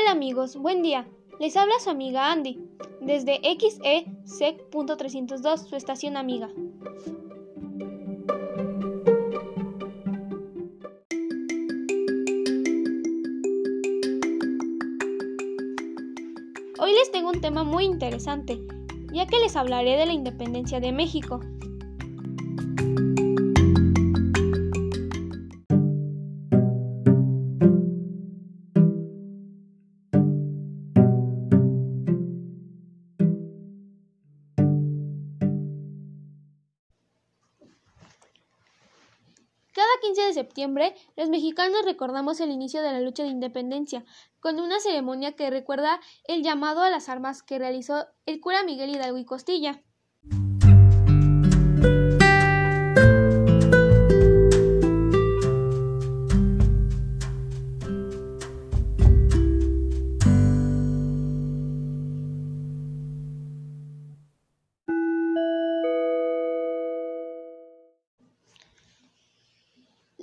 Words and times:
Hola 0.00 0.12
amigos, 0.12 0.56
buen 0.56 0.82
día. 0.82 1.08
Les 1.40 1.56
habla 1.56 1.74
su 1.80 1.90
amiga 1.90 2.30
Andy, 2.30 2.56
desde 3.00 3.40
XESEC.302, 3.42 5.68
su 5.68 5.74
estación 5.74 6.16
amiga. 6.16 6.48
Hoy 16.78 16.92
les 16.92 17.10
tengo 17.10 17.30
un 17.30 17.40
tema 17.40 17.64
muy 17.64 17.84
interesante, 17.84 18.60
ya 19.12 19.26
que 19.26 19.40
les 19.40 19.56
hablaré 19.56 19.96
de 19.96 20.06
la 20.06 20.12
independencia 20.12 20.78
de 20.78 20.92
México. 20.92 21.40
15 40.00 40.22
de 40.22 40.32
septiembre, 40.32 40.94
los 41.16 41.28
mexicanos 41.28 41.84
recordamos 41.84 42.40
el 42.40 42.50
inicio 42.50 42.82
de 42.82 42.92
la 42.92 43.00
lucha 43.00 43.22
de 43.22 43.30
independencia, 43.30 44.04
con 44.40 44.60
una 44.60 44.80
ceremonia 44.80 45.32
que 45.32 45.50
recuerda 45.50 46.00
el 46.24 46.42
llamado 46.42 46.82
a 46.82 46.90
las 46.90 47.08
armas 47.08 47.42
que 47.42 47.58
realizó 47.58 48.06
el 48.26 48.40
cura 48.40 48.62
Miguel 48.62 48.90
Hidalgo 48.90 49.18
y 49.18 49.24
Costilla. 49.24 49.82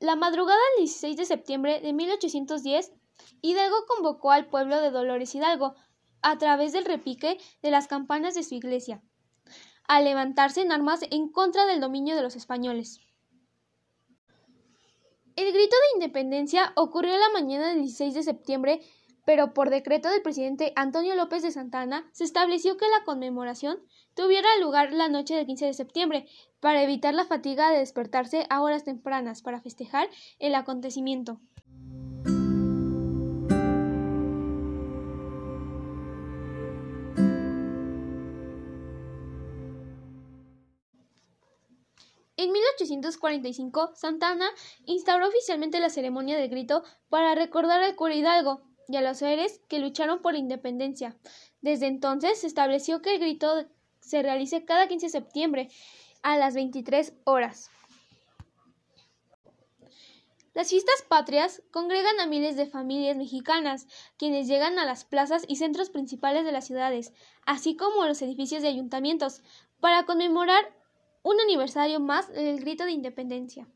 La 0.00 0.14
madrugada 0.14 0.58
del 0.76 0.84
16 0.84 1.16
de 1.16 1.24
septiembre 1.24 1.80
de 1.80 1.92
1810, 1.94 2.92
Hidalgo 3.40 3.76
convocó 3.86 4.30
al 4.30 4.46
pueblo 4.48 4.80
de 4.80 4.90
Dolores 4.90 5.34
Hidalgo, 5.34 5.74
a 6.20 6.36
través 6.38 6.72
del 6.72 6.84
repique 6.84 7.38
de 7.62 7.70
las 7.70 7.86
campanas 7.86 8.34
de 8.34 8.42
su 8.42 8.54
iglesia, 8.54 9.02
a 9.88 10.00
levantarse 10.00 10.60
en 10.60 10.72
armas 10.72 11.00
en 11.10 11.28
contra 11.28 11.64
del 11.66 11.80
dominio 11.80 12.14
de 12.14 12.22
los 12.22 12.36
españoles. 12.36 13.00
El 15.36 15.52
grito 15.52 15.76
de 15.76 16.04
independencia 16.04 16.72
ocurrió 16.76 17.16
la 17.16 17.30
mañana 17.30 17.68
del 17.68 17.82
16 17.82 18.14
de 18.14 18.22
septiembre, 18.22 18.80
pero 19.26 19.52
por 19.52 19.70
decreto 19.70 20.08
del 20.08 20.22
presidente 20.22 20.72
Antonio 20.76 21.16
López 21.16 21.42
de 21.42 21.50
Santana 21.50 22.08
se 22.12 22.24
estableció 22.24 22.76
que 22.78 22.86
la 22.88 23.04
conmemoración 23.04 23.78
tuviera 24.14 24.48
lugar 24.62 24.92
la 24.92 25.08
noche 25.08 25.34
del 25.34 25.46
15 25.46 25.66
de 25.66 25.74
septiembre, 25.74 26.26
para 26.60 26.82
evitar 26.82 27.12
la 27.12 27.26
fatiga 27.26 27.70
de 27.70 27.78
despertarse 27.78 28.46
a 28.48 28.62
horas 28.62 28.84
tempranas 28.84 29.42
para 29.42 29.60
festejar 29.60 30.08
el 30.38 30.54
acontecimiento. 30.54 31.40
En 42.38 42.52
1845, 42.52 43.92
Santana 43.94 44.46
instauró 44.84 45.26
oficialmente 45.26 45.80
la 45.80 45.90
ceremonia 45.90 46.36
del 46.36 46.48
grito 46.48 46.84
para 47.08 47.34
recordar 47.34 47.82
al 47.82 47.96
cura 47.96 48.14
Hidalgo 48.14 48.65
y 48.88 48.96
a 48.96 49.02
los 49.02 49.18
seres 49.18 49.60
que 49.68 49.78
lucharon 49.78 50.20
por 50.20 50.32
la 50.32 50.38
independencia. 50.38 51.16
Desde 51.60 51.86
entonces 51.86 52.40
se 52.40 52.46
estableció 52.46 53.02
que 53.02 53.14
el 53.14 53.20
grito 53.20 53.66
se 54.00 54.22
realice 54.22 54.64
cada 54.64 54.88
15 54.88 55.06
de 55.06 55.10
septiembre 55.10 55.68
a 56.22 56.36
las 56.36 56.54
23 56.54 57.12
horas. 57.24 57.70
Las 60.54 60.70
fiestas 60.70 61.04
patrias 61.06 61.62
congregan 61.70 62.18
a 62.18 62.26
miles 62.26 62.56
de 62.56 62.64
familias 62.64 63.14
mexicanas, 63.16 63.86
quienes 64.16 64.48
llegan 64.48 64.78
a 64.78 64.86
las 64.86 65.04
plazas 65.04 65.44
y 65.46 65.56
centros 65.56 65.90
principales 65.90 66.46
de 66.46 66.52
las 66.52 66.66
ciudades, 66.66 67.12
así 67.44 67.76
como 67.76 68.02
a 68.02 68.08
los 68.08 68.22
edificios 68.22 68.62
de 68.62 68.68
ayuntamientos, 68.68 69.42
para 69.80 70.06
conmemorar 70.06 70.64
un 71.22 71.38
aniversario 71.40 72.00
más 72.00 72.32
del 72.32 72.58
grito 72.60 72.84
de 72.86 72.92
independencia. 72.92 73.68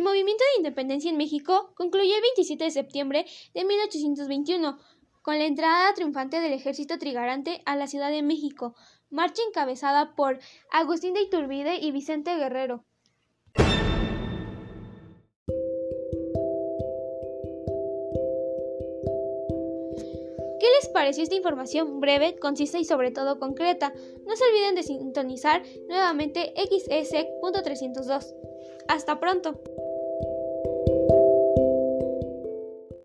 El 0.00 0.04
movimiento 0.04 0.42
de 0.42 0.60
independencia 0.60 1.10
en 1.10 1.18
México 1.18 1.74
concluyó 1.76 2.14
el 2.14 2.22
27 2.22 2.64
de 2.64 2.70
septiembre 2.70 3.26
de 3.52 3.66
1821 3.66 4.78
con 5.20 5.38
la 5.38 5.44
entrada 5.44 5.92
triunfante 5.92 6.40
del 6.40 6.54
ejército 6.54 6.98
trigarante 6.98 7.60
a 7.66 7.76
la 7.76 7.86
Ciudad 7.86 8.10
de 8.10 8.22
México, 8.22 8.74
marcha 9.10 9.42
encabezada 9.46 10.14
por 10.16 10.38
Agustín 10.70 11.12
de 11.12 11.20
Iturbide 11.20 11.80
y 11.82 11.90
Vicente 11.92 12.34
Guerrero. 12.34 12.82
¿Qué 20.60 20.66
les 20.78 20.88
pareció 20.94 21.24
esta 21.24 21.36
información 21.36 22.00
breve, 22.00 22.38
concisa 22.38 22.78
y 22.78 22.86
sobre 22.86 23.10
todo 23.10 23.38
concreta? 23.38 23.92
No 24.24 24.34
se 24.34 24.44
olviden 24.44 24.76
de 24.76 24.82
sintonizar 24.82 25.62
nuevamente 25.90 26.54
XESEC.302. 26.56 28.34
Hasta 28.88 29.20
pronto. 29.20 29.60